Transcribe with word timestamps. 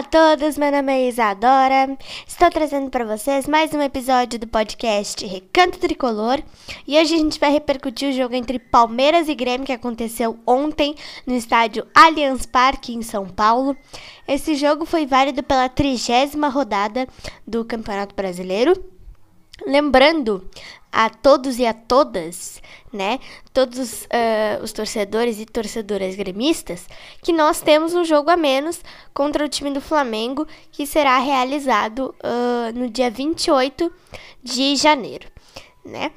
a 0.00 0.02
todos, 0.02 0.56
meu 0.56 0.72
nome 0.72 0.90
é 0.94 1.08
Isadora. 1.08 1.98
Estou 2.26 2.48
trazendo 2.48 2.88
para 2.88 3.04
vocês 3.04 3.46
mais 3.46 3.74
um 3.74 3.82
episódio 3.82 4.38
do 4.38 4.46
podcast 4.46 5.26
Recanto 5.26 5.78
Tricolor. 5.78 6.42
E 6.88 6.98
hoje 6.98 7.16
a 7.16 7.18
gente 7.18 7.38
vai 7.38 7.52
repercutir 7.52 8.08
o 8.08 8.12
jogo 8.12 8.34
entre 8.34 8.58
Palmeiras 8.58 9.28
e 9.28 9.34
Grêmio 9.34 9.66
que 9.66 9.74
aconteceu 9.74 10.38
ontem 10.46 10.94
no 11.26 11.34
estádio 11.34 11.86
Allianz 11.94 12.46
Parque 12.46 12.94
em 12.94 13.02
São 13.02 13.28
Paulo. 13.28 13.76
Esse 14.26 14.54
jogo 14.54 14.86
foi 14.86 15.04
válido 15.04 15.42
pela 15.42 15.68
trigésima 15.68 16.48
rodada 16.48 17.06
do 17.46 17.62
Campeonato 17.62 18.14
Brasileiro. 18.14 18.82
Lembrando 19.66 20.48
a 20.92 21.08
todos 21.08 21.58
e 21.58 21.66
a 21.66 21.72
todas, 21.72 22.60
né? 22.92 23.20
Todos 23.52 24.02
uh, 24.04 24.62
os 24.62 24.72
torcedores 24.72 25.38
e 25.38 25.46
torcedoras 25.46 26.16
gremistas, 26.16 26.86
que 27.22 27.32
nós 27.32 27.60
temos 27.60 27.94
um 27.94 28.04
jogo 28.04 28.30
a 28.30 28.36
menos 28.36 28.80
contra 29.14 29.44
o 29.44 29.48
time 29.48 29.70
do 29.70 29.80
Flamengo, 29.80 30.46
que 30.72 30.86
será 30.86 31.18
realizado 31.18 32.14
uh, 32.24 32.76
no 32.76 32.90
dia 32.90 33.10
28 33.10 33.92
de 34.42 34.74
janeiro, 34.76 35.28
né? 35.84 36.10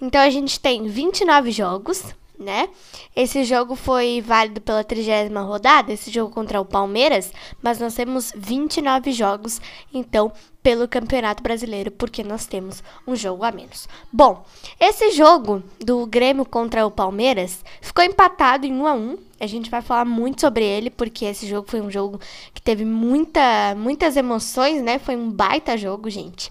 Então 0.00 0.20
a 0.20 0.30
gente 0.30 0.60
tem 0.60 0.86
29 0.86 1.50
jogos, 1.50 2.02
né? 2.38 2.68
Esse 3.16 3.44
jogo 3.44 3.74
foi 3.74 4.22
válido 4.24 4.60
pela 4.60 4.84
trigésima 4.84 5.40
rodada, 5.40 5.92
esse 5.92 6.10
jogo 6.10 6.32
contra 6.32 6.60
o 6.60 6.64
Palmeiras, 6.64 7.32
mas 7.60 7.78
nós 7.78 7.94
temos 7.94 8.32
29 8.36 9.10
jogos, 9.12 9.60
então, 9.92 10.32
pelo 10.62 10.86
Campeonato 10.86 11.42
Brasileiro, 11.42 11.90
porque 11.90 12.22
nós 12.22 12.46
temos 12.46 12.82
um 13.06 13.16
jogo 13.16 13.44
a 13.44 13.50
menos. 13.50 13.88
Bom, 14.12 14.44
esse 14.78 15.10
jogo 15.12 15.62
do 15.80 16.06
Grêmio 16.06 16.44
contra 16.44 16.86
o 16.86 16.90
Palmeiras 16.90 17.64
ficou 17.80 18.04
empatado 18.04 18.66
em 18.66 18.72
1 18.72 18.86
a 18.86 18.92
1. 18.92 19.18
A 19.40 19.46
gente 19.46 19.70
vai 19.70 19.80
falar 19.80 20.04
muito 20.04 20.40
sobre 20.40 20.64
ele, 20.64 20.90
porque 20.90 21.24
esse 21.24 21.46
jogo 21.46 21.70
foi 21.70 21.80
um 21.80 21.90
jogo 21.90 22.20
que 22.52 22.60
teve 22.60 22.84
muita, 22.84 23.74
muitas 23.76 24.16
emoções, 24.16 24.82
né? 24.82 24.98
Foi 24.98 25.16
um 25.16 25.30
baita 25.30 25.76
jogo, 25.76 26.10
gente. 26.10 26.50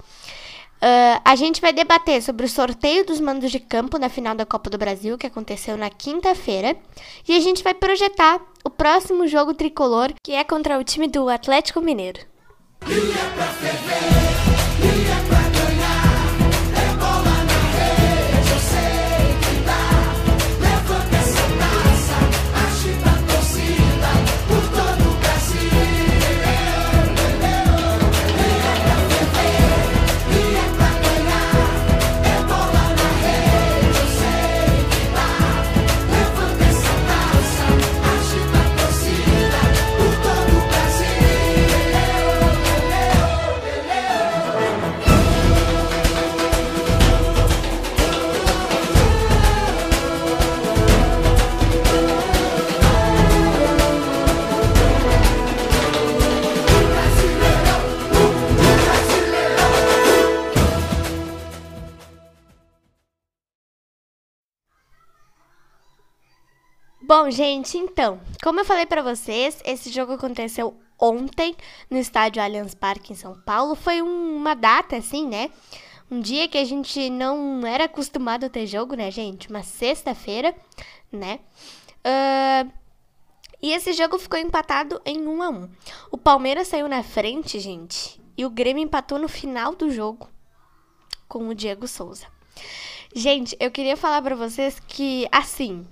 Uh, 0.77 1.19
a 1.25 1.35
gente 1.35 1.59
vai 1.59 1.73
debater 1.73 2.21
sobre 2.21 2.45
o 2.45 2.49
sorteio 2.49 3.05
dos 3.05 3.19
mandos 3.19 3.51
de 3.51 3.59
campo 3.59 3.97
na 3.97 4.09
final 4.09 4.35
da 4.35 4.45
Copa 4.45 4.69
do 4.69 4.77
Brasil, 4.77 5.17
que 5.17 5.25
aconteceu 5.25 5.75
na 5.75 5.89
quinta-feira. 5.89 6.75
E 7.27 7.35
a 7.35 7.39
gente 7.39 7.63
vai 7.63 7.73
projetar 7.73 8.39
o 8.63 8.69
próximo 8.69 9.27
jogo 9.27 9.53
tricolor, 9.53 10.13
que 10.23 10.33
é 10.33 10.43
contra 10.43 10.77
o 10.77 10.83
time 10.83 11.07
do 11.07 11.29
Atlético 11.29 11.81
Mineiro. 11.81 12.19
Bom, 67.07 67.31
gente, 67.31 67.77
então, 67.77 68.19
como 68.43 68.59
eu 68.59 68.65
falei 68.65 68.85
para 68.85 69.01
vocês, 69.01 69.61
esse 69.63 69.89
jogo 69.89 70.11
aconteceu 70.11 70.77
ontem 70.99 71.55
no 71.89 71.97
estádio 71.97 72.43
Allianz 72.43 72.75
Parque 72.75 73.13
em 73.13 73.15
São 73.15 73.33
Paulo. 73.43 73.75
Foi 73.75 74.01
um, 74.01 74.35
uma 74.35 74.53
data, 74.53 74.97
assim, 74.97 75.25
né? 75.25 75.49
Um 76.11 76.19
dia 76.19 76.49
que 76.49 76.57
a 76.57 76.65
gente 76.65 77.09
não 77.09 77.65
era 77.65 77.85
acostumado 77.85 78.43
a 78.45 78.49
ter 78.49 78.67
jogo, 78.67 78.93
né, 78.93 79.09
gente? 79.09 79.49
Uma 79.49 79.63
sexta-feira, 79.63 80.53
né? 81.09 81.39
Uh, 81.99 82.69
e 83.61 83.71
esse 83.71 83.93
jogo 83.93 84.19
ficou 84.19 84.37
empatado 84.37 85.01
em 85.05 85.25
1 85.25 85.43
a 85.43 85.49
1 85.49 85.69
O 86.11 86.17
Palmeiras 86.17 86.67
saiu 86.67 86.89
na 86.89 87.03
frente, 87.03 87.57
gente, 87.57 88.21
e 88.37 88.45
o 88.45 88.49
Grêmio 88.49 88.83
empatou 88.83 89.17
no 89.17 89.29
final 89.29 89.73
do 89.73 89.89
jogo 89.89 90.27
com 91.25 91.47
o 91.47 91.55
Diego 91.55 91.87
Souza. 91.87 92.25
Gente, 93.15 93.55
eu 93.61 93.71
queria 93.71 93.95
falar 93.95 94.21
para 94.21 94.35
vocês 94.35 94.77
que, 94.77 95.25
assim, 95.31 95.87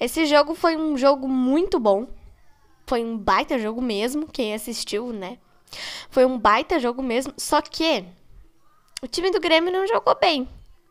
esse 0.00 0.26
jogo 0.26 0.54
foi 0.54 0.76
um 0.76 0.96
jogo 0.96 1.28
muito 1.28 1.78
bom. 1.78 2.06
Foi 2.86 3.02
um 3.02 3.16
baita 3.16 3.58
jogo 3.58 3.80
mesmo, 3.80 4.26
quem 4.26 4.54
assistiu, 4.54 5.12
né? 5.12 5.38
Foi 6.10 6.24
um 6.24 6.38
baita 6.38 6.78
jogo 6.78 7.02
mesmo, 7.02 7.32
só 7.36 7.60
que 7.60 8.04
o 9.02 9.06
time 9.06 9.30
do 9.30 9.40
Grêmio 9.40 9.72
não 9.72 9.86
jogou 9.86 10.16
bem 10.18 10.48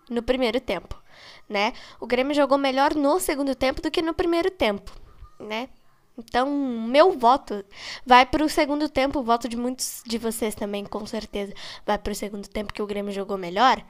no 0.10 0.22
primeiro 0.22 0.60
tempo, 0.60 1.02
né? 1.48 1.74
O 2.00 2.08
Grêmio 2.08 2.34
jogou 2.34 2.58
melhor 2.58 2.96
no 2.96 3.20
segundo 3.20 3.56
tempo 3.56 3.82
do 3.82 3.92
que 3.92 4.02
no 4.02 4.14
primeiro 4.14 4.50
tempo, 4.52 4.92
né? 5.40 5.70
Então, 6.18 6.48
meu 6.88 7.18
voto 7.18 7.66
vai 8.06 8.26
para 8.26 8.44
o 8.44 8.50
segundo 8.50 8.88
tempo, 8.88 9.20
o 9.20 9.24
voto 9.24 9.50
de 9.50 9.58
muitos 9.58 10.04
de 10.06 10.18
vocês 10.18 10.54
também, 10.54 10.86
com 10.86 11.06
certeza, 11.06 11.54
vai 11.86 11.98
para 11.98 12.12
o 12.12 12.16
segundo 12.16 12.48
tempo 12.48 12.74
que 12.74 12.82
o 12.82 12.86
Grêmio 12.86 13.12
jogou 13.12 13.38
melhor, 13.38 13.84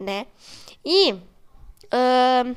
né? 0.00 0.26
E 0.84 1.12
uh, 1.12 2.56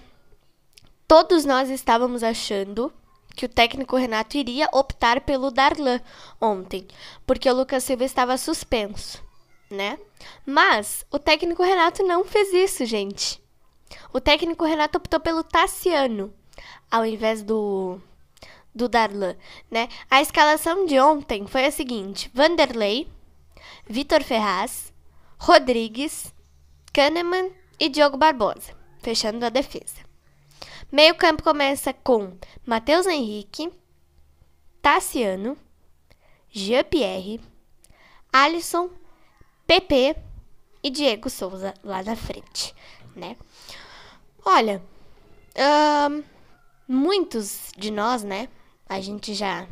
Todos 1.09 1.43
nós 1.43 1.71
estávamos 1.71 2.21
achando 2.21 2.93
que 3.35 3.43
o 3.43 3.49
técnico 3.49 3.95
Renato 3.95 4.37
iria 4.37 4.69
optar 4.71 5.21
pelo 5.21 5.49
Darlan 5.49 5.99
ontem, 6.39 6.87
porque 7.25 7.49
o 7.49 7.55
Lucas 7.55 7.83
Silva 7.83 8.03
estava 8.03 8.37
suspenso, 8.37 9.19
né? 9.71 9.97
Mas 10.45 11.03
o 11.09 11.17
técnico 11.17 11.63
Renato 11.63 12.03
não 12.03 12.23
fez 12.23 12.53
isso, 12.53 12.85
gente. 12.85 13.41
O 14.13 14.21
técnico 14.21 14.63
Renato 14.63 14.99
optou 14.99 15.19
pelo 15.19 15.43
Tassiano 15.43 16.31
ao 16.91 17.03
invés 17.03 17.41
do 17.41 17.99
do 18.73 18.87
Darlan, 18.87 19.35
né? 19.71 19.89
A 20.11 20.21
escalação 20.21 20.85
de 20.85 20.99
ontem 20.99 21.47
foi 21.47 21.65
a 21.65 21.71
seguinte: 21.71 22.29
Vanderlei, 22.35 23.09
Vitor 23.87 24.23
Ferraz, 24.23 24.93
Rodrigues, 25.39 26.31
Kahneman 26.93 27.49
e 27.79 27.89
Diogo 27.89 28.15
Barbosa, 28.15 28.75
fechando 29.01 29.43
a 29.43 29.49
defesa. 29.49 30.07
Meio 30.91 31.13
campo 31.13 31.43
começa 31.43 31.93
com 31.93 32.35
Matheus 32.65 33.05
Henrique, 33.05 33.71
Tassiano, 34.81 35.55
Jean-Pierre, 36.49 37.39
Alisson, 38.33 38.89
PP 39.67 40.15
e 40.81 40.89
Diego 40.89 41.29
Souza 41.29 41.75
lá 41.83 42.01
na 42.01 42.15
frente, 42.15 42.73
né? 43.15 43.37
Olha, 44.43 44.81
muitos 46.87 47.71
de 47.77 47.91
nós, 47.91 48.23
né? 48.23 48.49
A 48.87 48.99
gente 48.99 49.35
já 49.35 49.67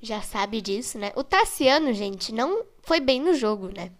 já 0.00 0.22
sabe 0.22 0.60
disso, 0.60 0.98
né? 0.98 1.12
O 1.16 1.24
Tassiano, 1.24 1.92
gente, 1.92 2.32
não 2.32 2.64
foi 2.82 3.00
bem 3.00 3.20
no 3.20 3.34
jogo, 3.34 3.70
né? 3.76 3.90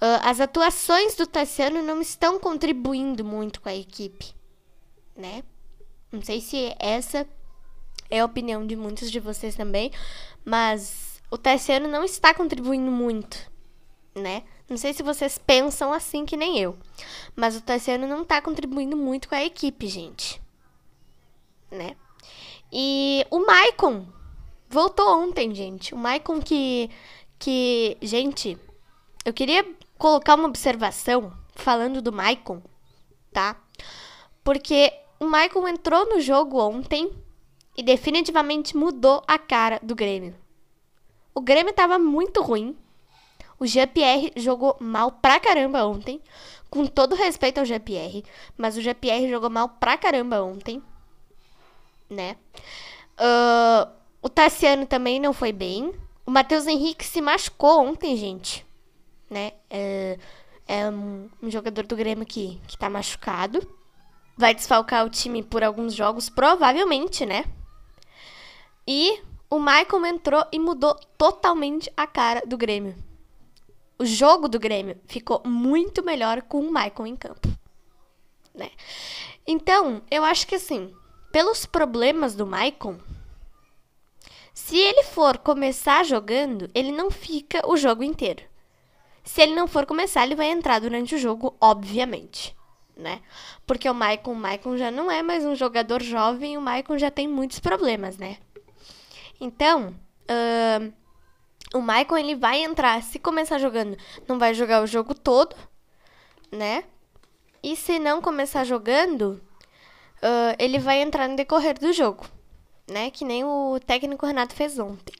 Uh, 0.00 0.20
as 0.22 0.40
atuações 0.40 1.14
do 1.16 1.26
Tassiano 1.26 1.82
não 1.82 2.00
estão 2.00 2.38
contribuindo 2.38 3.24
muito 3.24 3.60
com 3.60 3.68
a 3.68 3.74
equipe 3.74 4.37
né? 5.18 5.42
Não 6.10 6.22
sei 6.22 6.40
se 6.40 6.74
essa 6.78 7.26
é 8.08 8.20
a 8.20 8.24
opinião 8.24 8.66
de 8.66 8.76
muitos 8.76 9.10
de 9.10 9.20
vocês 9.20 9.54
também, 9.54 9.90
mas 10.44 11.20
o 11.30 11.36
Tassiano 11.36 11.88
não 11.88 12.04
está 12.04 12.32
contribuindo 12.32 12.90
muito, 12.90 13.50
né? 14.14 14.44
Não 14.68 14.76
sei 14.76 14.94
se 14.94 15.02
vocês 15.02 15.36
pensam 15.36 15.92
assim 15.92 16.24
que 16.24 16.36
nem 16.36 16.58
eu, 16.58 16.78
mas 17.36 17.56
o 17.56 17.60
Tassiano 17.60 18.06
não 18.06 18.22
está 18.22 18.40
contribuindo 18.40 18.96
muito 18.96 19.28
com 19.28 19.34
a 19.34 19.44
equipe, 19.44 19.86
gente, 19.88 20.40
né? 21.70 21.96
E 22.72 23.26
o 23.30 23.40
Maicon 23.40 24.06
voltou 24.68 25.22
ontem, 25.22 25.54
gente. 25.54 25.94
O 25.94 25.98
Maicon 25.98 26.40
que 26.40 26.90
que, 27.38 27.96
gente, 28.02 28.58
eu 29.24 29.32
queria 29.32 29.64
colocar 29.96 30.34
uma 30.34 30.48
observação 30.48 31.32
falando 31.54 32.02
do 32.02 32.12
Maicon, 32.12 32.60
tá? 33.32 33.56
Porque 34.42 34.92
o 35.20 35.24
Michael 35.24 35.68
entrou 35.68 36.06
no 36.06 36.20
jogo 36.20 36.60
ontem 36.60 37.12
e 37.76 37.82
definitivamente 37.82 38.76
mudou 38.76 39.22
a 39.26 39.38
cara 39.38 39.80
do 39.82 39.94
Grêmio. 39.94 40.34
O 41.34 41.40
Grêmio 41.40 41.70
estava 41.70 41.98
muito 41.98 42.42
ruim. 42.42 42.76
O 43.60 43.66
Jean-Pierre 43.66 44.32
jogou 44.36 44.76
mal 44.80 45.12
pra 45.12 45.38
caramba 45.38 45.84
ontem. 45.86 46.20
Com 46.70 46.86
todo 46.86 47.14
respeito 47.14 47.58
ao 47.58 47.64
Jean-Pierre. 47.64 48.24
Mas 48.56 48.76
o 48.76 48.80
Jean-Pierre 48.80 49.28
jogou 49.28 49.48
mal 49.48 49.68
pra 49.68 49.96
caramba 49.96 50.42
ontem. 50.42 50.82
Né? 52.10 52.36
Uh, 53.18 53.90
o 54.20 54.28
Tassiano 54.28 54.86
também 54.86 55.20
não 55.20 55.32
foi 55.32 55.52
bem. 55.52 55.94
o 56.26 56.30
Matheus 56.30 56.66
Henrique 56.66 57.04
se 57.04 57.20
machucou 57.20 57.86
ontem, 57.86 58.16
gente. 58.16 58.66
Né? 59.30 59.52
É, 59.70 60.18
é 60.66 60.88
um, 60.90 61.28
um, 61.42 61.50
jogador 61.50 61.86
do 61.86 61.96
Grêmio 61.96 62.26
que, 62.26 62.60
que 62.66 62.76
tá 62.76 62.90
machucado. 62.90 63.77
Vai 64.38 64.54
desfalcar 64.54 65.04
o 65.04 65.10
time 65.10 65.42
por 65.42 65.64
alguns 65.64 65.92
jogos, 65.92 66.30
provavelmente, 66.30 67.26
né? 67.26 67.44
E 68.86 69.20
o 69.50 69.58
Michael 69.58 70.06
entrou 70.06 70.46
e 70.52 70.60
mudou 70.60 70.94
totalmente 71.18 71.92
a 71.96 72.06
cara 72.06 72.42
do 72.46 72.56
Grêmio. 72.56 72.94
O 73.98 74.06
jogo 74.06 74.48
do 74.48 74.60
Grêmio 74.60 74.96
ficou 75.06 75.42
muito 75.44 76.04
melhor 76.04 76.40
com 76.42 76.60
o 76.60 76.72
Michael 76.72 77.06
em 77.08 77.16
campo. 77.16 77.48
Né? 78.54 78.70
Então, 79.44 80.02
eu 80.08 80.22
acho 80.22 80.46
que 80.46 80.54
assim, 80.54 80.94
pelos 81.32 81.66
problemas 81.66 82.36
do 82.36 82.46
Michael, 82.46 83.00
se 84.54 84.76
ele 84.76 85.02
for 85.02 85.38
começar 85.38 86.04
jogando, 86.04 86.70
ele 86.74 86.92
não 86.92 87.10
fica 87.10 87.60
o 87.68 87.76
jogo 87.76 88.04
inteiro. 88.04 88.44
Se 89.24 89.42
ele 89.42 89.54
não 89.54 89.66
for 89.66 89.84
começar, 89.84 90.24
ele 90.24 90.36
vai 90.36 90.50
entrar 90.50 90.80
durante 90.80 91.14
o 91.14 91.18
jogo, 91.18 91.56
obviamente, 91.60 92.56
né? 92.98 93.22
Porque 93.64 93.88
o 93.88 93.94
Maicon, 93.94 94.32
o 94.32 94.36
Maicon 94.36 94.76
já 94.76 94.90
não 94.90 95.08
é 95.08 95.22
mais 95.22 95.44
um 95.44 95.54
jogador 95.54 96.02
jovem, 96.02 96.58
o 96.58 96.60
Maicon 96.60 96.98
já 96.98 97.10
tem 97.10 97.28
muitos 97.28 97.60
problemas, 97.60 98.18
né? 98.18 98.38
Então, 99.40 99.94
uh, 100.28 100.92
o 101.72 101.80
Maicon 101.80 102.18
ele 102.18 102.34
vai 102.34 102.62
entrar, 102.62 103.00
se 103.02 103.20
começar 103.20 103.58
jogando, 103.58 103.96
não 104.26 104.38
vai 104.38 104.52
jogar 104.52 104.82
o 104.82 104.86
jogo 104.86 105.14
todo, 105.14 105.54
né? 106.50 106.82
E 107.62 107.76
se 107.76 108.00
não 108.00 108.20
começar 108.20 108.64
jogando, 108.64 109.40
uh, 110.16 110.56
ele 110.58 110.78
vai 110.78 111.00
entrar 111.00 111.28
no 111.28 111.36
decorrer 111.36 111.78
do 111.78 111.92
jogo, 111.92 112.26
né? 112.88 113.10
Que 113.10 113.24
nem 113.24 113.44
o 113.44 113.78
técnico 113.86 114.26
Renato 114.26 114.54
fez 114.54 114.76
ontem, 114.78 115.14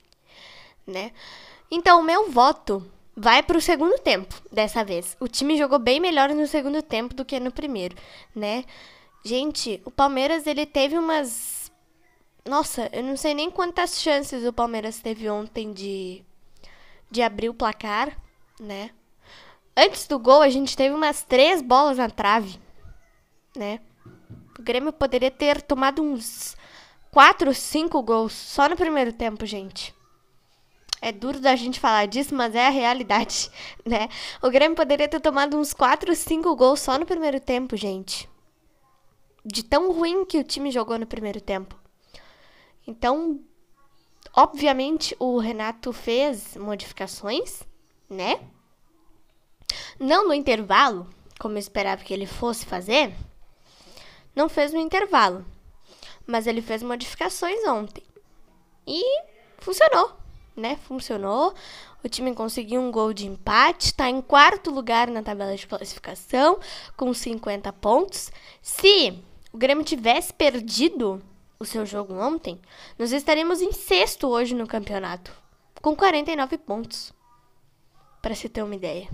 né? 0.85 1.13
Então, 1.71 2.01
o 2.01 2.03
meu 2.03 2.29
voto 2.29 2.85
vai 3.19 3.43
para 3.43 3.57
o 3.57 3.61
segundo 3.61 3.99
tempo 3.99 4.33
dessa 4.49 4.81
vez. 4.81 5.17
O 5.19 5.27
time 5.27 5.57
jogou 5.57 5.77
bem 5.77 5.99
melhor 5.99 6.29
no 6.29 6.47
segundo 6.47 6.81
tempo 6.81 7.13
do 7.13 7.25
que 7.25 7.37
no 7.37 7.51
primeiro, 7.51 7.95
né? 8.33 8.63
Gente, 9.25 9.81
o 9.83 9.91
Palmeiras 9.91 10.47
ele 10.47 10.65
teve 10.65 10.97
umas 10.97 11.69
Nossa, 12.45 12.89
eu 12.93 13.03
não 13.03 13.17
sei 13.17 13.33
nem 13.33 13.51
quantas 13.51 14.01
chances 14.01 14.45
o 14.45 14.53
Palmeiras 14.53 15.01
teve 15.01 15.29
ontem 15.29 15.73
de 15.73 16.23
de 17.11 17.21
abrir 17.21 17.49
o 17.49 17.53
placar, 17.53 18.17
né? 18.59 18.91
Antes 19.75 20.07
do 20.07 20.17
gol, 20.17 20.41
a 20.41 20.49
gente 20.49 20.77
teve 20.77 20.95
umas 20.95 21.23
três 21.23 21.61
bolas 21.61 21.97
na 21.97 22.09
trave, 22.09 22.57
né? 23.55 23.81
O 24.57 24.61
Grêmio 24.61 24.93
poderia 24.93 25.31
ter 25.31 25.61
tomado 25.61 26.01
uns 26.01 26.55
quatro, 27.11 27.53
cinco 27.53 28.01
gols 28.01 28.31
só 28.31 28.69
no 28.69 28.77
primeiro 28.77 29.11
tempo, 29.11 29.45
gente. 29.45 29.93
É 31.01 31.11
duro 31.11 31.39
da 31.39 31.55
gente 31.55 31.79
falar 31.79 32.07
disso, 32.07 32.35
mas 32.35 32.53
é 32.53 32.67
a 32.67 32.71
realidade, 32.71 33.49
né? 33.85 34.09
O 34.41 34.49
Grêmio 34.49 34.75
poderia 34.75 35.07
ter 35.07 35.19
tomado 35.19 35.57
uns 35.57 35.73
4, 35.73 36.13
5 36.13 36.55
gols 36.55 36.81
só 36.81 36.97
no 36.97 37.05
primeiro 37.05 37.39
tempo, 37.39 37.77
gente. 37.77 38.29
De 39.45 39.63
tão 39.63 39.91
ruim 39.93 40.25
que 40.25 40.37
o 40.37 40.43
time 40.43 40.71
jogou 40.71 40.99
no 40.99 41.07
primeiro 41.07 41.39
tempo. 41.39 41.79
Então, 42.85 43.39
obviamente, 44.35 45.15
o 45.19 45.37
Renato 45.37 45.93
fez 45.93 46.57
modificações, 46.57 47.63
né? 48.09 48.41
Não 49.97 50.27
no 50.27 50.33
intervalo, 50.33 51.07
como 51.39 51.55
eu 51.55 51.59
esperava 51.59 52.03
que 52.03 52.13
ele 52.13 52.25
fosse 52.25 52.65
fazer. 52.65 53.13
Não 54.35 54.49
fez 54.49 54.73
no 54.73 54.79
intervalo. 54.79 55.45
Mas 56.27 56.45
ele 56.45 56.61
fez 56.61 56.83
modificações 56.83 57.65
ontem. 57.65 58.03
E 58.85 59.01
funcionou 59.59 60.19
né? 60.59 60.75
Funcionou. 60.75 61.53
O 62.03 62.07
time 62.07 62.33
conseguiu 62.33 62.81
um 62.81 62.91
gol 62.91 63.13
de 63.13 63.27
empate, 63.27 63.87
está 63.87 64.09
em 64.09 64.21
quarto 64.21 64.71
lugar 64.71 65.09
na 65.09 65.21
tabela 65.21 65.55
de 65.55 65.67
classificação, 65.67 66.59
com 66.95 67.13
50 67.13 67.73
pontos. 67.73 68.31
Se 68.61 69.21
o 69.51 69.57
Grêmio 69.57 69.83
tivesse 69.83 70.33
perdido 70.33 71.21
o 71.59 71.65
seu 71.65 71.85
jogo 71.85 72.13
ontem, 72.13 72.59
nós 72.97 73.11
estaríamos 73.11 73.61
em 73.61 73.71
sexto 73.71 74.27
hoje 74.27 74.55
no 74.55 74.65
campeonato, 74.65 75.33
com 75.81 75.95
49 75.95 76.57
pontos. 76.57 77.13
Para 78.21 78.35
se 78.35 78.49
ter 78.49 78.63
uma 78.63 78.75
ideia. 78.75 79.07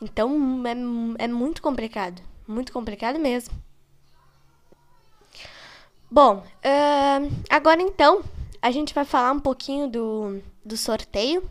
Então 0.00 0.62
é, 1.18 1.24
é 1.24 1.28
muito 1.28 1.62
complicado. 1.62 2.22
Muito 2.46 2.72
complicado 2.72 3.18
mesmo. 3.18 3.54
Bom, 6.10 6.36
uh, 6.36 7.44
agora 7.50 7.82
então 7.82 8.22
a 8.64 8.70
gente 8.70 8.94
vai 8.94 9.04
falar 9.04 9.30
um 9.30 9.40
pouquinho 9.40 9.86
do, 9.90 10.42
do 10.64 10.74
sorteio 10.74 11.42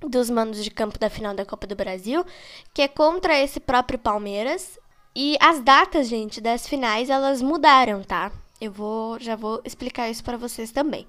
dos 0.00 0.30
mandos 0.30 0.64
de 0.64 0.70
campo 0.70 0.98
da 0.98 1.10
final 1.10 1.34
da 1.34 1.44
Copa 1.44 1.66
do 1.66 1.76
Brasil, 1.76 2.24
que 2.72 2.80
é 2.80 2.88
contra 2.88 3.38
esse 3.38 3.60
próprio 3.60 3.98
Palmeiras. 3.98 4.78
E 5.14 5.36
as 5.38 5.60
datas, 5.60 6.08
gente, 6.08 6.40
das 6.40 6.66
finais, 6.66 7.10
elas 7.10 7.42
mudaram, 7.42 8.02
tá? 8.02 8.32
Eu 8.58 8.72
vou 8.72 9.20
já 9.20 9.36
vou 9.36 9.60
explicar 9.62 10.08
isso 10.08 10.24
para 10.24 10.38
vocês 10.38 10.72
também. 10.72 11.06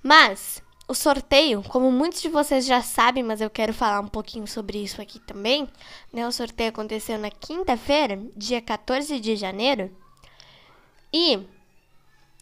Mas 0.00 0.62
o 0.86 0.94
sorteio, 0.94 1.60
como 1.64 1.90
muitos 1.90 2.22
de 2.22 2.28
vocês 2.28 2.64
já 2.64 2.80
sabem, 2.80 3.24
mas 3.24 3.40
eu 3.40 3.50
quero 3.50 3.74
falar 3.74 3.98
um 3.98 4.06
pouquinho 4.06 4.46
sobre 4.46 4.78
isso 4.78 5.02
aqui 5.02 5.18
também, 5.18 5.68
né? 6.12 6.28
O 6.28 6.32
sorteio 6.32 6.68
aconteceu 6.68 7.18
na 7.18 7.28
quinta-feira, 7.28 8.22
dia 8.36 8.62
14 8.62 9.18
de 9.18 9.34
janeiro. 9.34 9.90
E 11.12 11.44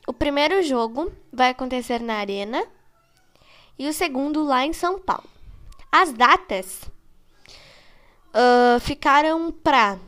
o 0.06 0.12
primeiro 0.12 0.62
jogo 0.62 1.12
vai 1.32 1.50
acontecer 1.50 2.00
na 2.00 2.14
Arena 2.14 2.64
e 3.78 3.88
o 3.88 3.92
segundo 3.92 4.44
lá 4.44 4.64
em 4.64 4.72
São 4.72 4.98
Paulo. 4.98 5.28
As 5.90 6.12
datas 6.12 6.82
uh, 8.34 8.80
ficaram 8.80 9.52
para. 9.52 9.98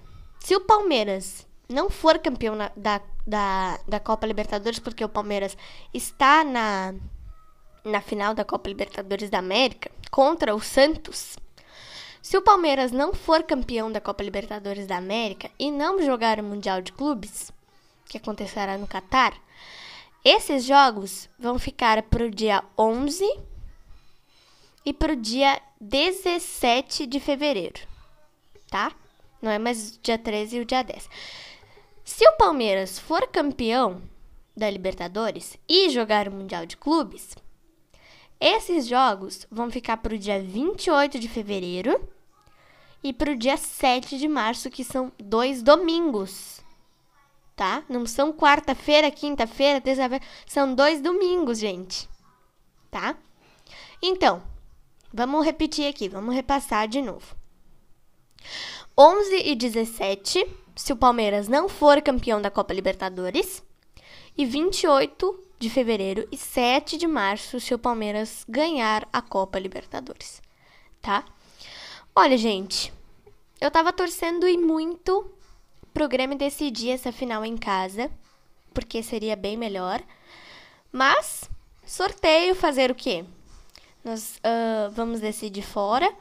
Se 0.41 0.55
o 0.55 0.61
Palmeiras 0.61 1.46
não 1.69 1.88
for 1.88 2.19
campeão 2.19 2.55
na, 2.55 2.70
da, 2.76 3.00
da, 3.26 3.79
da 3.87 4.00
Copa 4.00 4.26
Libertadores, 4.26 4.79
porque 4.79 5.05
o 5.05 5.08
Palmeiras 5.08 5.56
está 5.93 6.44
na, 6.44 6.94
na 7.85 8.00
final 8.00 8.35
da 8.35 8.44
Copa 8.44 8.69
Libertadores 8.69 9.31
da 9.31 9.38
América 9.38 9.90
contra 10.11 10.55
o 10.55 10.61
Santos. 10.61 11.37
Se 12.23 12.37
o 12.38 12.43
Palmeiras 12.43 12.90
não 12.90 13.12
for 13.12 13.43
campeão 13.43 13.93
da 13.93 14.00
Copa 14.00 14.23
Libertadores 14.23 14.87
da 14.87 14.97
América 14.97 15.50
e 15.58 15.70
não 15.70 16.02
jogar 16.02 16.40
o 16.40 16.43
Mundial 16.43 16.81
de 16.81 16.93
Clubes, 16.93 17.52
que 18.06 18.17
acontecerá 18.17 18.79
no 18.79 18.87
Catar, 18.87 19.35
esses 20.25 20.65
jogos 20.65 21.29
vão 21.38 21.59
ficar 21.59 22.03
para 22.05 22.25
o 22.25 22.31
dia 22.31 22.64
11 22.78 23.25
e 24.87 24.93
para 24.93 25.12
o 25.12 25.16
dia 25.16 25.61
17 25.78 27.07
de 27.07 27.21
fevereiro, 27.21 27.81
tá? 28.71 28.90
Não 29.43 29.50
é 29.50 29.59
mais 29.59 29.99
dia 30.02 30.16
13 30.16 30.57
e 30.57 30.61
o 30.61 30.64
dia 30.64 30.83
10. 30.83 31.11
Se 32.02 32.26
o 32.26 32.37
Palmeiras 32.38 32.99
for 32.99 33.26
campeão 33.28 34.00
da 34.57 34.71
Libertadores 34.71 35.59
e 35.69 35.90
jogar 35.90 36.26
o 36.26 36.33
Mundial 36.33 36.64
de 36.64 36.78
Clubes, 36.78 37.35
esses 38.40 38.87
jogos 38.87 39.47
vão 39.50 39.71
ficar 39.71 39.99
para 39.99 40.14
o 40.14 40.19
dia 40.19 40.43
28 40.43 41.19
de 41.19 41.28
fevereiro 41.28 42.09
e 43.02 43.12
para 43.12 43.33
o 43.33 43.37
dia 43.37 43.59
7 43.59 44.16
de 44.16 44.26
março, 44.26 44.71
que 44.71 44.83
são 44.83 45.12
dois 45.19 45.62
domingos 45.62 46.63
tá? 47.56 47.84
Não 47.88 48.06
são 48.06 48.32
quarta-feira, 48.32 49.11
quinta-feira, 49.11 49.80
terça-feira, 49.80 50.25
são 50.46 50.75
dois 50.75 51.00
domingos, 51.00 51.58
gente, 51.58 52.08
tá? 52.90 53.16
Então, 54.02 54.42
vamos 55.12 55.44
repetir 55.44 55.88
aqui, 55.88 56.08
vamos 56.08 56.34
repassar 56.34 56.88
de 56.88 57.00
novo. 57.00 57.34
11 58.96 59.42
e 59.44 59.54
17, 59.54 60.46
se 60.76 60.92
o 60.92 60.96
Palmeiras 60.96 61.49
não 61.49 61.68
for 61.68 62.00
campeão 62.02 62.40
da 62.40 62.50
Copa 62.50 62.75
Libertadores, 62.75 63.62
e 64.37 64.44
28 64.44 65.44
de 65.58 65.70
fevereiro 65.70 66.26
e 66.30 66.37
7 66.37 66.96
de 66.96 67.06
março, 67.06 67.61
se 67.61 67.73
o 67.73 67.78
Palmeiras 67.78 68.44
ganhar 68.49 69.08
a 69.12 69.23
Copa 69.23 69.58
Libertadores, 69.58 70.42
tá? 71.00 71.25
Olha, 72.14 72.37
gente, 72.37 72.92
eu 73.61 73.70
tava 73.70 73.92
torcendo 73.92 74.46
e 74.46 74.58
muito 74.58 75.30
pro 75.95 76.09
Grêmio 76.09 76.37
decidir 76.37 76.91
essa 76.91 77.13
final 77.13 77.45
em 77.45 77.57
casa, 77.57 78.11
porque 78.75 79.03
seria 79.03 79.37
bem 79.37 79.57
melhor. 79.57 80.03
Mas, 80.91 81.49
sorteio, 81.87 82.55
fazer 82.55 82.91
o 82.91 82.95
quê? 82.95 83.25
Nós 84.05 84.39
uh, 84.39 84.91
vamos 84.91 85.21
decidir 85.21 85.63
fora. 85.63 86.13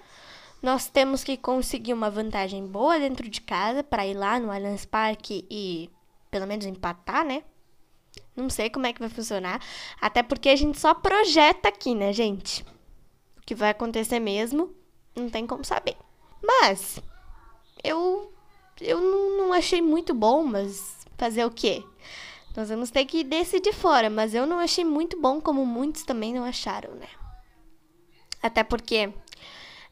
Nós 0.62 0.88
temos 0.88 1.24
que 1.24 1.36
conseguir 1.36 1.92
uma 1.92 2.10
vantagem 2.10 2.66
boa 2.66 2.98
dentro 2.98 3.28
de 3.28 3.42
casa 3.42 3.84
para 3.84 4.08
ir 4.08 4.14
lá 4.14 4.40
no 4.40 4.52
Allianz 4.52 4.86
Parque 4.86 5.46
e 5.50 5.90
pelo 6.32 6.48
menos 6.48 6.66
empatar, 6.66 7.26
né? 7.26 7.44
Não 8.36 8.50
sei 8.50 8.70
como 8.70 8.88
é 8.88 8.94
que 8.94 9.00
vai 9.00 9.10
funcionar. 9.10 9.62
Até 10.00 10.24
porque 10.24 10.50
a 10.50 10.56
gente 10.56 10.80
só 10.80 10.94
projeta 10.94 11.68
aqui, 11.70 11.94
né, 11.94 12.14
gente? 12.14 12.64
O 13.38 13.42
que 13.46 13.54
vai 13.54 13.72
acontecer 13.72 14.20
mesmo, 14.20 14.74
não 15.16 15.30
tem 15.30 15.46
como 15.46 15.66
saber. 15.66 15.98
Mas 16.42 17.00
eu 17.84 18.33
eu 18.84 19.00
não 19.02 19.54
achei 19.54 19.82
muito 19.82 20.14
bom, 20.14 20.44
mas 20.44 21.06
fazer 21.18 21.46
o 21.46 21.52
quê? 21.52 21.84
Nós 22.56 22.70
vamos 22.70 22.92
ter 22.92 23.06
que 23.06 23.24
decidir 23.24 23.74
fora, 23.74 24.10
mas 24.10 24.36
eu 24.36 24.46
não 24.46 24.60
achei 24.60 24.86
muito 24.86 25.20
bom, 25.20 25.42
como 25.42 25.66
muitos 25.66 26.04
também 26.04 26.34
não 26.34 26.44
acharam, 26.44 26.94
né? 26.96 27.08
Até 28.42 28.64
porque 28.64 29.12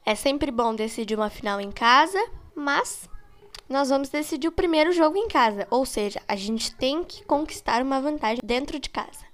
é 0.06 0.16
sempre 0.16 0.52
bom 0.52 0.76
decidir 0.76 1.16
uma 1.16 1.30
final 1.30 1.60
em 1.60 1.72
casa, 1.72 2.24
mas 2.56 3.10
nós 3.68 3.90
vamos 3.90 4.10
decidir 4.10 4.48
o 4.48 4.52
primeiro 4.52 4.92
jogo 4.92 5.18
em 5.18 5.28
casa. 5.28 5.66
Ou 5.72 5.86
seja, 5.86 6.22
a 6.28 6.36
gente 6.36 6.76
tem 6.76 7.04
que 7.04 7.24
conquistar 7.24 7.82
uma 7.82 8.02
vantagem 8.02 8.42
dentro 8.44 8.78
de 8.78 8.90
casa, 8.90 9.26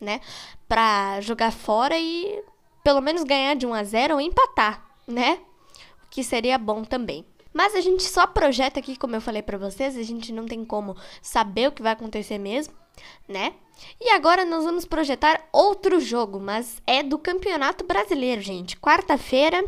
né? 0.00 0.20
Pra 0.68 1.20
jogar 1.20 1.50
fora 1.50 1.98
e 1.98 2.44
pelo 2.84 3.00
menos 3.00 3.24
ganhar 3.24 3.54
de 3.54 3.66
1 3.66 3.74
a 3.74 3.82
0 3.82 4.14
ou 4.14 4.20
empatar, 4.20 4.86
né? 5.06 5.40
O 6.04 6.08
que 6.10 6.22
seria 6.22 6.58
bom 6.58 6.84
também. 6.84 7.24
Mas 7.58 7.74
a 7.74 7.80
gente 7.80 8.04
só 8.04 8.24
projeta 8.24 8.78
aqui, 8.78 8.96
como 8.96 9.16
eu 9.16 9.20
falei 9.20 9.42
para 9.42 9.58
vocês, 9.58 9.96
a 9.96 10.02
gente 10.04 10.32
não 10.32 10.46
tem 10.46 10.64
como 10.64 10.96
saber 11.20 11.66
o 11.66 11.72
que 11.72 11.82
vai 11.82 11.90
acontecer 11.90 12.38
mesmo, 12.38 12.72
né? 13.26 13.52
E 14.00 14.10
agora 14.10 14.44
nós 14.44 14.62
vamos 14.62 14.84
projetar 14.84 15.44
outro 15.52 15.98
jogo, 15.98 16.38
mas 16.38 16.80
é 16.86 17.02
do 17.02 17.18
Campeonato 17.18 17.84
Brasileiro, 17.84 18.40
gente. 18.40 18.76
Quarta-feira, 18.76 19.64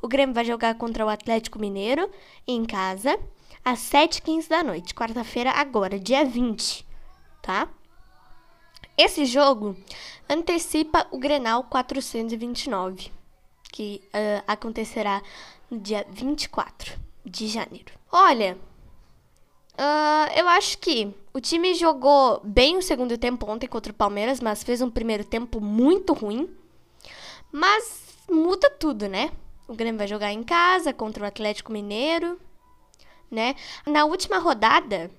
o 0.00 0.06
Grêmio 0.06 0.32
vai 0.32 0.44
jogar 0.44 0.76
contra 0.76 1.04
o 1.04 1.08
Atlético 1.08 1.58
Mineiro 1.58 2.08
em 2.46 2.64
casa, 2.64 3.18
às 3.64 3.80
7h15 3.80 4.48
da 4.48 4.62
noite. 4.62 4.94
Quarta-feira, 4.94 5.50
agora, 5.50 5.98
dia 5.98 6.24
20, 6.24 6.86
tá? 7.42 7.68
Esse 8.96 9.24
jogo 9.24 9.76
antecipa 10.30 11.04
o 11.10 11.18
Grenal 11.18 11.64
429, 11.64 13.10
que 13.72 14.04
uh, 14.06 14.44
acontecerá 14.46 15.20
no 15.68 15.80
dia 15.80 16.06
24 16.08 17.07
de 17.28 17.48
janeiro. 17.48 17.92
Olha, 18.10 18.56
uh, 19.74 20.38
eu 20.38 20.48
acho 20.48 20.78
que 20.78 21.14
o 21.32 21.40
time 21.40 21.74
jogou 21.74 22.40
bem 22.42 22.76
o 22.76 22.82
segundo 22.82 23.16
tempo 23.18 23.50
ontem 23.50 23.66
contra 23.66 23.92
o 23.92 23.94
Palmeiras, 23.94 24.40
mas 24.40 24.62
fez 24.62 24.80
um 24.80 24.90
primeiro 24.90 25.24
tempo 25.24 25.60
muito 25.60 26.12
ruim. 26.12 26.48
Mas 27.52 28.16
muda 28.30 28.70
tudo, 28.70 29.08
né? 29.08 29.30
O 29.66 29.74
Grêmio 29.74 29.98
vai 29.98 30.08
jogar 30.08 30.32
em 30.32 30.42
casa 30.42 30.92
contra 30.92 31.24
o 31.24 31.26
Atlético 31.26 31.72
Mineiro, 31.72 32.38
né? 33.30 33.54
Na 33.86 34.04
última 34.04 34.38
rodada, 34.38 35.10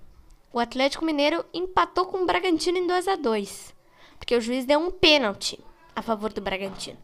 o 0.52 0.60
Atlético 0.60 1.06
Mineiro 1.06 1.46
empatou 1.54 2.06
com 2.06 2.18
o 2.18 2.26
Bragantino 2.26 2.78
em 2.78 2.88
2 2.88 3.08
a 3.08 3.16
2 3.16 3.80
porque 4.20 4.36
o 4.36 4.42
juiz 4.42 4.66
deu 4.66 4.80
um 4.80 4.92
pênalti 4.92 5.58
a 5.96 6.02
favor 6.02 6.32
do 6.32 6.42
Bragantino. 6.42 7.00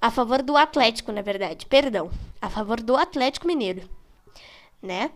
A 0.00 0.10
favor 0.10 0.42
do 0.42 0.56
Atlético, 0.56 1.10
na 1.10 1.22
verdade, 1.22 1.66
perdão, 1.66 2.10
a 2.40 2.48
favor 2.48 2.80
do 2.80 2.94
Atlético 2.94 3.46
Mineiro, 3.46 3.88
né? 4.82 5.10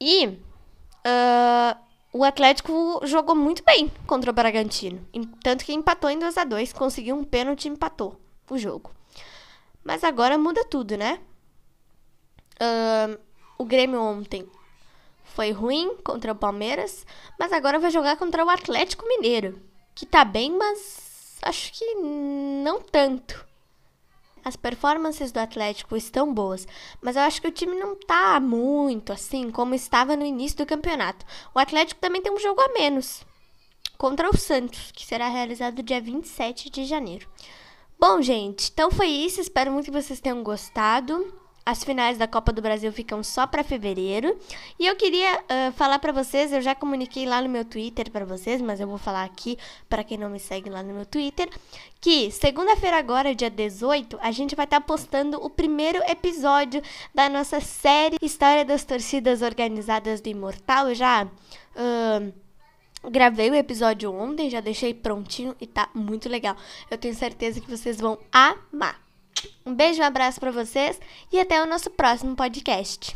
E 0.00 0.26
uh, 0.26 1.78
o 2.12 2.24
Atlético 2.24 3.00
jogou 3.04 3.34
muito 3.34 3.62
bem 3.64 3.90
contra 4.06 4.30
o 4.30 4.34
Bragantino, 4.34 5.06
tanto 5.42 5.64
que 5.64 5.72
empatou 5.72 6.10
em 6.10 6.18
2 6.18 6.38
a 6.38 6.44
2 6.44 6.72
conseguiu 6.72 7.16
um 7.16 7.24
pênalti 7.24 7.66
e 7.66 7.68
empatou 7.68 8.20
o 8.50 8.58
jogo. 8.58 8.90
Mas 9.84 10.04
agora 10.04 10.38
muda 10.38 10.64
tudo, 10.64 10.96
né? 10.96 11.20
Uh, 12.60 13.18
o 13.56 13.64
Grêmio 13.64 14.00
ontem 14.00 14.48
foi 15.24 15.52
ruim 15.52 15.96
contra 16.04 16.32
o 16.32 16.36
Palmeiras, 16.36 17.06
mas 17.38 17.52
agora 17.52 17.78
vai 17.78 17.90
jogar 17.90 18.16
contra 18.16 18.44
o 18.44 18.50
Atlético 18.50 19.06
Mineiro, 19.06 19.60
que 19.94 20.04
tá 20.04 20.24
bem, 20.24 20.50
mas 20.50 21.38
acho 21.42 21.72
que 21.72 21.94
não 21.94 22.80
tanto. 22.80 23.47
As 24.48 24.56
performances 24.56 25.30
do 25.30 25.40
Atlético 25.40 25.94
estão 25.94 26.32
boas, 26.32 26.66
mas 27.02 27.16
eu 27.16 27.22
acho 27.22 27.38
que 27.42 27.48
o 27.48 27.52
time 27.52 27.76
não 27.76 27.94
tá 27.94 28.40
muito 28.40 29.12
assim 29.12 29.50
como 29.50 29.74
estava 29.74 30.16
no 30.16 30.24
início 30.24 30.56
do 30.56 30.64
campeonato. 30.64 31.26
O 31.54 31.58
Atlético 31.58 32.00
também 32.00 32.22
tem 32.22 32.32
um 32.32 32.38
jogo 32.38 32.58
a 32.62 32.72
menos 32.72 33.26
contra 33.98 34.30
o 34.30 34.34
Santos, 34.38 34.90
que 34.90 35.04
será 35.04 35.28
realizado 35.28 35.82
dia 35.82 36.00
27 36.00 36.70
de 36.70 36.86
janeiro. 36.86 37.28
Bom, 38.00 38.22
gente, 38.22 38.70
então 38.72 38.90
foi 38.90 39.08
isso. 39.08 39.38
Espero 39.38 39.70
muito 39.70 39.84
que 39.84 40.02
vocês 40.02 40.18
tenham 40.18 40.42
gostado. 40.42 41.30
As 41.68 41.84
finais 41.84 42.16
da 42.16 42.26
Copa 42.26 42.50
do 42.50 42.62
Brasil 42.62 42.90
ficam 42.90 43.22
só 43.22 43.46
para 43.46 43.62
fevereiro. 43.62 44.34
E 44.78 44.86
eu 44.86 44.96
queria 44.96 45.36
uh, 45.36 45.72
falar 45.72 45.98
para 45.98 46.12
vocês, 46.12 46.50
eu 46.50 46.62
já 46.62 46.74
comuniquei 46.74 47.26
lá 47.26 47.42
no 47.42 47.48
meu 47.50 47.62
Twitter 47.62 48.10
para 48.10 48.24
vocês, 48.24 48.62
mas 48.62 48.80
eu 48.80 48.88
vou 48.88 48.96
falar 48.96 49.22
aqui 49.22 49.58
para 49.86 50.02
quem 50.02 50.16
não 50.16 50.30
me 50.30 50.40
segue 50.40 50.70
lá 50.70 50.82
no 50.82 50.94
meu 50.94 51.04
Twitter, 51.04 51.46
que 52.00 52.30
segunda-feira 52.30 52.96
agora, 52.96 53.34
dia 53.34 53.50
18, 53.50 54.18
a 54.22 54.30
gente 54.30 54.56
vai 54.56 54.64
estar 54.64 54.80
tá 54.80 54.86
postando 54.86 55.36
o 55.44 55.50
primeiro 55.50 55.98
episódio 56.08 56.80
da 57.14 57.28
nossa 57.28 57.60
série 57.60 58.16
História 58.22 58.64
das 58.64 58.82
Torcidas 58.86 59.42
Organizadas 59.42 60.22
do 60.22 60.28
Imortal. 60.30 60.88
Eu 60.88 60.94
já 60.94 61.24
uh, 61.26 62.32
gravei 63.10 63.50
o 63.50 63.54
episódio 63.54 64.10
ontem, 64.10 64.48
já 64.48 64.62
deixei 64.62 64.94
prontinho 64.94 65.54
e 65.60 65.66
tá 65.66 65.90
muito 65.92 66.30
legal. 66.30 66.56
Eu 66.90 66.96
tenho 66.96 67.14
certeza 67.14 67.60
que 67.60 67.70
vocês 67.70 68.00
vão 68.00 68.18
amar. 68.32 69.07
Um 69.64 69.74
beijo, 69.74 70.00
um 70.00 70.04
abraço 70.04 70.40
para 70.40 70.50
vocês 70.50 70.98
e 71.32 71.38
até 71.38 71.62
o 71.62 71.66
nosso 71.66 71.90
próximo 71.90 72.34
podcast. 72.34 73.14